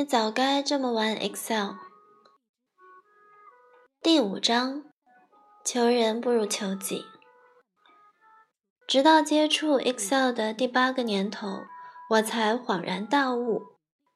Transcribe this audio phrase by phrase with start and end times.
[0.00, 1.74] 你早该这么玩 Excel。
[4.00, 4.84] 第五章，
[5.62, 7.04] 求人不如求己。
[8.88, 11.64] 直到接触 Excel 的第八个年头，
[12.12, 13.60] 我才恍然大悟，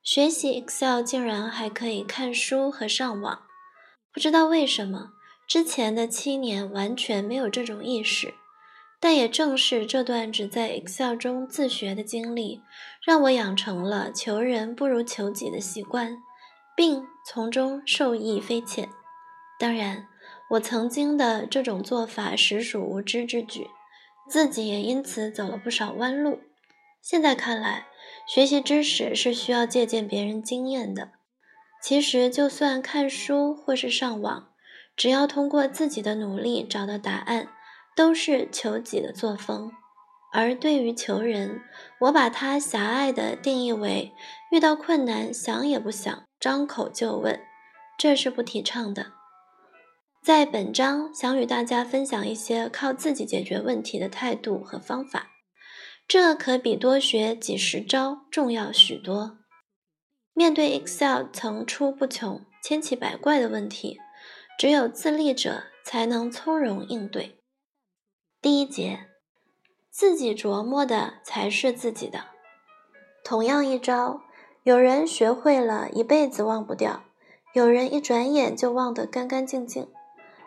[0.03, 3.43] 学习 Excel 竟然还可以看书和上网。
[4.11, 5.11] 不知道为什么，
[5.47, 8.33] 之前的七年完全没有这种意识。
[9.05, 12.63] 但也正是这段只在 Excel 中自学的经历，
[13.05, 16.17] 让我养成了求人不如求己的习惯，
[16.75, 18.89] 并从中受益匪浅。
[19.59, 20.07] 当然，
[20.53, 23.69] 我曾经的这种做法实属无知之举，
[24.31, 26.41] 自己也因此走了不少弯路。
[27.03, 27.89] 现在看来，
[28.27, 31.11] 学习知识是需要借鉴别人经验的。
[31.83, 34.49] 其实，就算看书或是上网，
[34.97, 37.49] 只要通过自己的努力找到答案。
[37.97, 39.73] 都是求己的作风，
[40.33, 41.61] 而对于求人，
[42.01, 44.13] 我把它狭隘的定义为
[44.51, 47.41] 遇到困难想也不想，张口就问，
[47.97, 49.13] 这是不提倡的。
[50.23, 55.33] 在本章想与大家分享一些靠自己解决问题的态度和方法，
[56.09, 59.39] 这可比多学几十招重要许多。
[60.33, 64.01] 面对 Excel 层出不穷、千奇百怪的问题，
[64.59, 67.39] 只有自立者才能从容应对。
[68.45, 69.07] 第一节，
[69.89, 72.27] 自己琢磨的才是自己的。
[73.25, 74.21] 同样一招，
[74.65, 77.05] 有人学会了一辈子忘不掉，
[77.55, 79.89] 有人一转眼就忘得干干净净。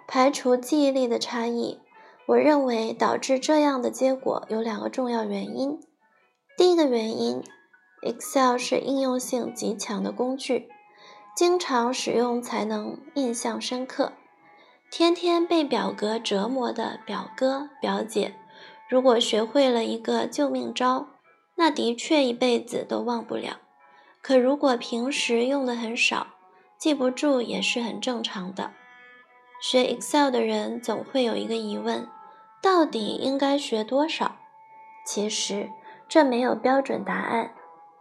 [0.07, 1.79] 排除记忆力的差异，
[2.27, 5.79] 我认为导致这样的结果有两个重要原因。
[6.55, 7.41] 第一个原因
[8.03, 10.69] ，Excel 是应用性极强的工具，
[11.35, 14.13] 经常使用才能印象深刻。
[14.89, 18.35] 天天被表格折磨的表哥表姐，
[18.89, 21.07] 如果学会了一个救命招，
[21.55, 23.57] 那的确一辈子都忘不了。
[24.21, 26.27] 可如果平时用的很少，
[26.77, 28.71] 记不住也是很正常的。
[29.61, 32.07] 学 Excel 的人总会有一个疑问：
[32.61, 34.37] 到底应该学多少？
[35.05, 35.69] 其实
[36.07, 37.53] 这没有标准答案。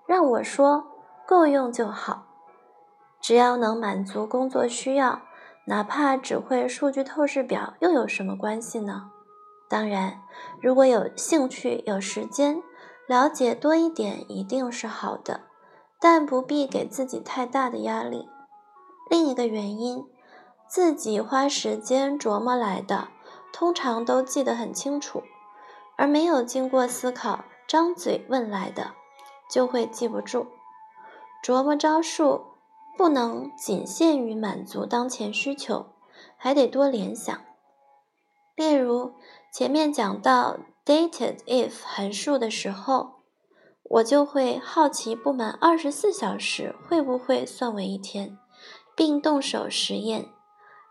[0.07, 0.85] 让我说，
[1.27, 2.27] 够用就好，
[3.21, 5.23] 只要能满足工作需要。
[5.69, 9.11] 哪怕只会数据透视表，又有什么关系呢？
[9.69, 10.23] 当然，
[10.61, 12.63] 如果有兴趣、有时间，
[13.09, 15.41] 了解多一点一定是好的，
[16.01, 18.29] 但不必给自己太大的压力。
[19.11, 20.07] 另一个原因，
[20.69, 23.09] 自己花时间琢磨来的，
[23.53, 25.25] 通常都记得很清楚，
[25.97, 28.93] 而没有经过思考、张嘴问来的，
[29.51, 30.47] 就会记不住。
[31.43, 32.56] 琢磨招数。
[32.97, 35.87] 不能仅限于满足当前需求，
[36.37, 37.39] 还得多联想。
[38.55, 39.13] 例如，
[39.53, 43.17] 前面讲到 dated if 函数的时候，
[43.83, 48.39] 我就会好奇不满二十四小时会不会算为一天，
[48.97, 50.31] 并动手实验，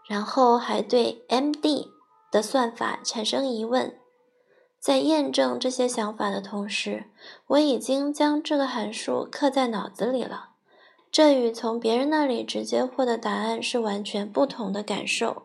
[0.08, 1.90] 然后还对 MD
[2.32, 4.00] 的算法产生疑问。
[4.80, 7.10] 在验证这些想法的同时，
[7.48, 10.55] 我已经将这个函数刻在脑子里了。
[11.16, 15.44] 这与从别人那里直接获得答案是完全不同的感受。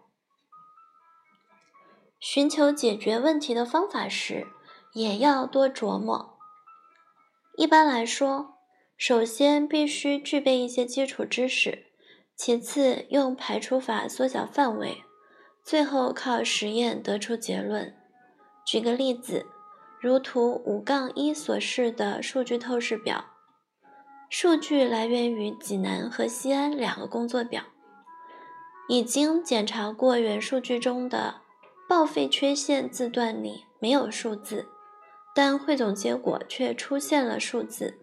[2.19, 4.48] 寻求解决问题的方法时，
[4.94, 6.36] 也要多琢磨。
[7.56, 8.54] 一般来说，
[8.97, 11.86] 首先必须具备一些基础知识，
[12.34, 15.04] 其次用排除法缩小范围，
[15.62, 17.94] 最后靠实验得出结论。
[18.66, 19.47] 举个例子，
[20.00, 23.29] 如图五杠一所示的数据透视表。
[24.30, 27.64] 数据来源于济南和西安两个工作表，
[28.88, 31.41] 已经检查过原数据中的
[31.88, 34.68] 报废缺陷字段里没有数字，
[35.34, 37.98] 但汇总结果却出现了数字。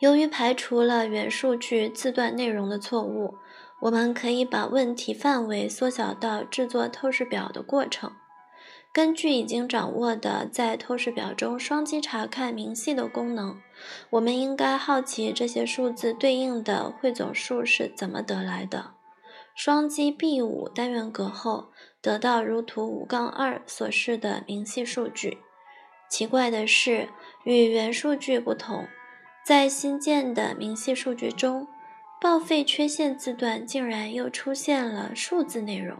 [0.00, 3.36] 由于排除了原数据字段内容的错误，
[3.82, 8.10] 我们可以把问题范围缩小到制作透视表的过程。
[8.98, 13.56] 根据已经掌握的在透视表中双击查看明细的功能，
[14.10, 18.94] 我们应该好奇这些数字对应的汇总数是怎么得来的。
[19.54, 21.68] 双击 B5 单元格后，
[22.02, 25.38] 得到如图五杠二所示的明细数据。
[26.10, 27.08] 奇怪的是，
[27.44, 28.88] 与原数据不同，
[29.46, 31.68] 在新建的明细数据中，
[32.20, 35.96] 报废缺陷字段竟然又出现了数字内容。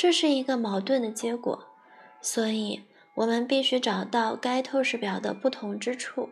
[0.00, 1.66] 这是一个矛盾的结果，
[2.22, 2.84] 所以
[3.16, 6.30] 我们必须找到该透视表的不同之处。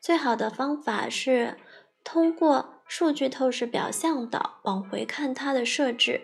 [0.00, 1.58] 最好的方法是
[2.02, 6.22] 通过数据透视表向导往回看它的设置。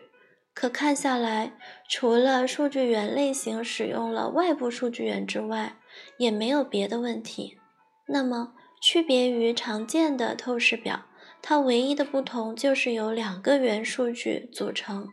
[0.55, 1.53] 可看下来，
[1.91, 5.77] 除了数据源类型使用了外部数据源之外，
[6.17, 7.59] 也没有别的问题。
[8.07, 11.05] 那么区别于常见的透视表，
[11.43, 15.11] 它唯一的不同就是由两个元数据组成。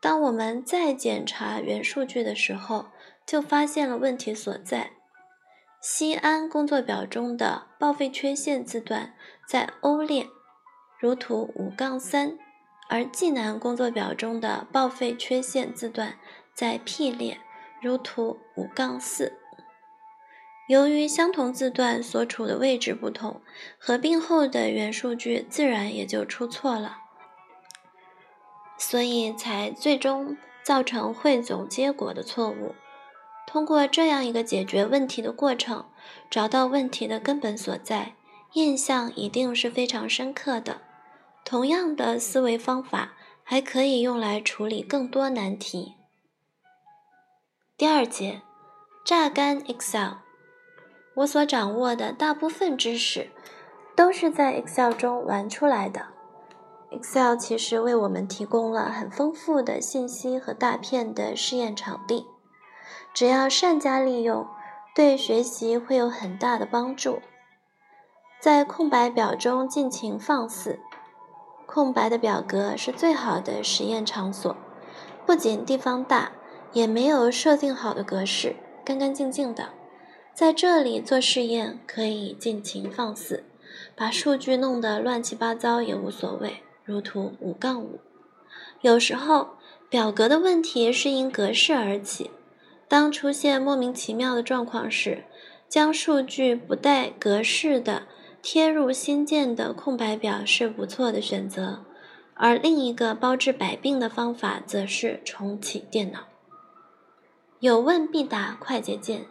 [0.00, 2.86] 当我们再检查原数据的时候，
[3.26, 4.92] 就发现了问题所在。
[5.82, 9.14] 西安工作表中的报废缺陷字段
[9.46, 10.26] 在 O 列，
[10.98, 12.38] 如图五杠三，
[12.88, 16.18] 而济南工作表中的报废缺陷字段
[16.54, 17.38] 在 P 列，
[17.80, 19.38] 如图五杠四。
[20.68, 23.40] 由于相同字段所处的位置不同，
[23.78, 26.98] 合并后的原数据自然也就出错了，
[28.80, 32.74] 所以才最终造成汇总结果的错误。
[33.46, 35.84] 通过这样一个解决问题的过程，
[36.30, 38.14] 找到问题的根本所在，
[38.54, 40.80] 印象一定是非常深刻的。
[41.44, 43.12] 同样的思维方法
[43.42, 45.96] 还可以用来处理更多难题。
[47.76, 48.40] 第二节，
[49.04, 50.14] 榨干 Excel。
[51.16, 53.30] 我所掌握的大部分知识
[53.94, 56.06] 都是在 Excel 中玩出来的。
[56.90, 62.26] Excel 其实为我们提供了很丰富的信息和大片的试验场地。
[63.14, 64.46] 只要善加利用，
[64.94, 67.20] 对学习会有很大的帮助。
[68.40, 70.80] 在空白表中尽情放肆，
[71.66, 74.56] 空白的表格是最好的实验场所。
[75.24, 76.32] 不仅地方大，
[76.72, 79.68] 也没有设定好的格式，干干净净的。
[80.34, 83.44] 在这里做试验可以尽情放肆，
[83.94, 86.62] 把数据弄得乱七八糟也无所谓。
[86.90, 88.00] 如图五杠五，
[88.80, 89.50] 有时候
[89.88, 92.32] 表格的问题是因格式而起。
[92.88, 95.22] 当出现莫名其妙的状况时，
[95.68, 98.08] 将数据不带格式的
[98.42, 101.84] 贴入新建的空白表是不错的选择，
[102.34, 106.22] 而另一个包治百病的方法则是重启电脑。
[107.60, 109.26] 有问必答快捷键。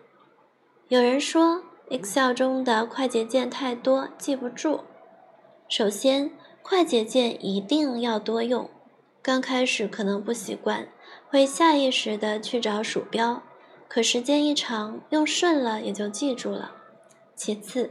[0.88, 4.80] 有人说 Excel 中的快捷键太多，记不住。
[5.68, 6.32] 首先，
[6.70, 8.70] 快捷键一定要多用，
[9.24, 10.88] 刚开始可能不习惯，
[11.28, 13.42] 会下意识的去找鼠标。
[13.88, 16.74] 可时间一长，用顺了也就记住了。
[17.36, 17.90] 其次，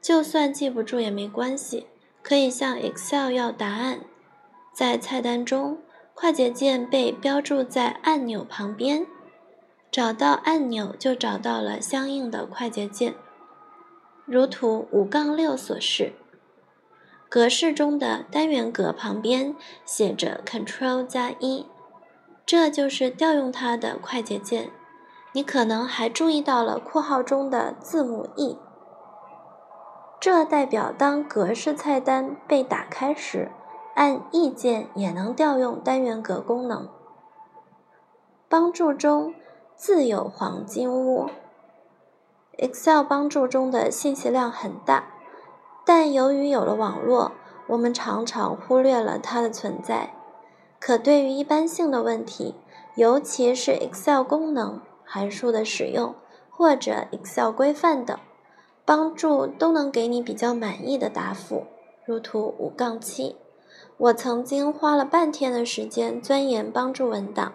[0.00, 1.88] 就算记不住也没关系，
[2.22, 4.02] 可以向 Excel 要答案。
[4.72, 5.78] 在菜单中，
[6.14, 9.08] 快捷键被标注在按钮旁边，
[9.90, 13.12] 找到按钮就找到了相应的快捷键。
[14.24, 16.12] 如图五杠六所示，
[17.30, 19.54] 格式中的单元格旁边
[19.84, 21.64] 写着 Ctrl 加一，
[22.44, 24.72] 这就是调用它的快捷键。
[25.32, 28.58] 你可能还注意到了括号中的字母 E，
[30.18, 33.52] 这代表当格式菜单被打开时，
[33.94, 36.88] 按 E 键也能调用单元格功能。
[38.48, 39.32] 帮助中
[39.76, 41.30] 自有黄金屋。
[42.58, 45.04] Excel 帮助中的信息量很大，
[45.92, 47.32] 但由于有了网络，
[47.66, 50.14] 我们常常忽略了它的存在。
[50.78, 52.54] 可对于一般性的问题，
[52.94, 54.80] 尤其是 Excel 功能。
[55.04, 56.14] 函数的使用
[56.48, 58.16] 或者 Excel 规范等
[58.84, 61.64] 帮助都能给你比较满意的答复。
[62.04, 63.34] 如图五杠七，
[63.96, 67.54] 我曾经花了半天的时间钻研帮助文档，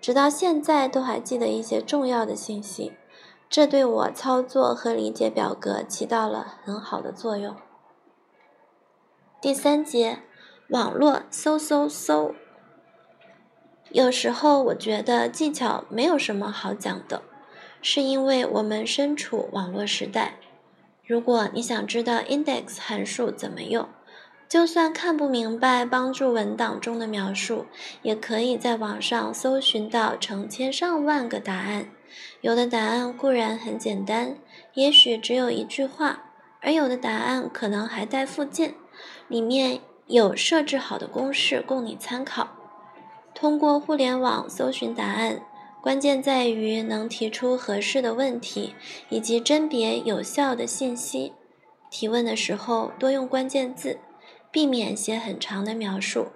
[0.00, 2.94] 直到现在都还记得一些重要的信息，
[3.50, 7.54] 这对我操作和理解表格起到了很好的作用。
[9.38, 10.20] 第三节，
[10.70, 12.34] 网络搜搜搜。
[13.90, 17.20] 有时候我觉得技巧没有什么好讲的，
[17.82, 20.36] 是因为我们身处网络时代。
[21.04, 23.86] 如果你想知道 index 函数怎么用，
[24.48, 27.66] 就算看不明白帮助文档中的描述，
[28.00, 31.90] 也可以在网上搜寻到成千上万个答案。
[32.40, 34.38] 有的答案固然很简单，
[34.72, 38.74] 也许只有一句话，而有的答案可能还带附件，
[39.28, 42.48] 里面有设置好的公式供你参考。
[43.34, 45.42] 通过互联网搜寻答案，
[45.82, 48.74] 关键在于能提出合适的问题，
[49.08, 51.32] 以及甄别有效的信息。
[51.90, 53.98] 提问的时候多用关键字，
[54.50, 56.28] 避免写很长的描述。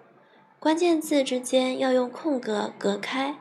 [0.58, 3.36] 关键字之间要用空格隔开。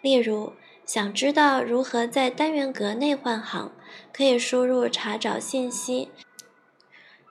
[0.00, 0.52] 例如，
[0.84, 3.70] 想知道如何在单元格内换行，
[4.12, 6.10] 可以输入查找信息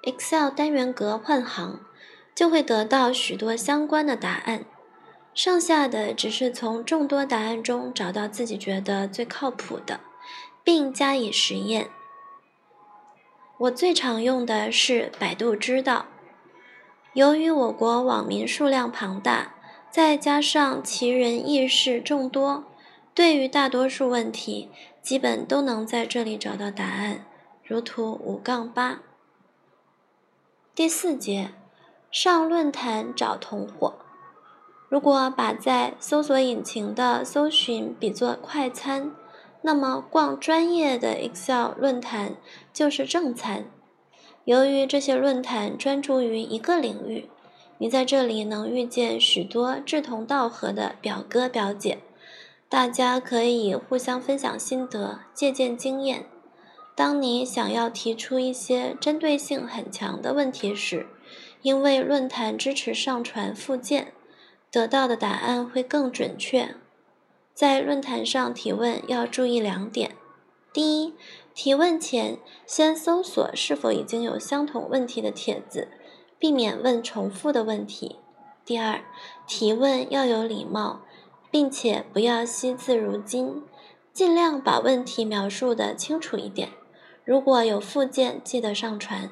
[0.03, 1.79] ，Excel 单元格换行，
[2.33, 4.65] 就会得到许多相关的答案。
[5.33, 10.01] 剩下的只是从众多答案中找到自己觉得最靠谱的，
[10.63, 11.89] 并加以实验。
[13.57, 16.07] 我最常用的是百度知道。
[17.13, 19.55] 由于我国网民数量庞大，
[19.89, 22.65] 再加上奇人异事众多，
[23.13, 24.69] 对于大多数问题，
[25.01, 27.25] 基本都能在这里找到答案。
[27.63, 28.99] 如图五杠八。
[30.73, 31.49] 第四节，
[32.09, 33.95] 上论坛找同伙。
[34.87, 39.11] 如果把在搜索引擎的搜寻比作快餐，
[39.63, 42.37] 那么逛专业的 Excel 论坛
[42.71, 43.65] 就是正餐。
[44.45, 47.29] 由于这些论坛专注于一个领域，
[47.77, 51.99] 你在这里能遇见许多志同道合的表哥表姐，
[52.69, 56.27] 大家可以互相分享心得、借鉴经验。
[56.95, 61.07] 当你想要提出一些针对性很强的问题时，
[61.61, 64.13] 因为论坛支持上传附件，
[64.69, 66.75] 得到的答案会更准确。
[67.53, 70.15] 在论坛上提问要注意两点：
[70.73, 71.13] 第一，
[71.53, 75.89] 提问前，先搜索是否已经有相同问题的帖子，
[76.39, 78.17] 避免问重复的问题。
[78.65, 79.03] 第二，
[79.47, 81.01] 提问要有礼貌，
[81.49, 83.63] 并且不要惜字如金，
[84.13, 86.69] 尽量把问题描述的清楚一点。
[87.23, 89.29] 如果有附件，记得上传。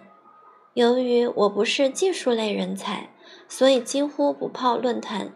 [0.74, 3.10] 由于我不是技术类人才，
[3.48, 5.34] 所以几乎不泡论坛，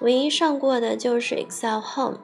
[0.00, 2.18] 唯一上过的就是 Excel Home，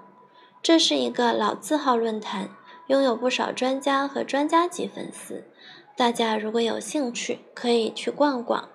[0.62, 2.50] 这是一个老字号论坛。
[2.88, 5.44] 拥有不少专家和专家级粉丝，
[5.96, 8.68] 大家如果有兴趣，可以去逛逛。